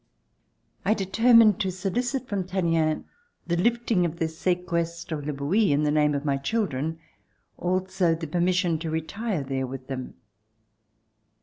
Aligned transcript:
I 0.83 0.95
determined 0.95 1.59
to 1.59 1.69
solicit 1.71 2.27
from 2.27 2.45
Tallien 2.45 3.03
the 3.45 3.55
lifting 3.55 4.03
of 4.03 4.17
the 4.17 4.25
sequestre 4.27 5.11
of 5.15 5.27
Le 5.27 5.31
Bouilh 5.31 5.69
in 5.69 5.83
the 5.83 5.91
name 5.91 6.15
of 6.15 6.25
my 6.25 6.37
children, 6.37 6.97
also 7.55 8.15
the 8.15 8.25
permission 8.25 8.79
to 8.79 8.89
retire 8.89 9.43
there 9.43 9.67
with 9.67 9.85
them. 9.85 10.15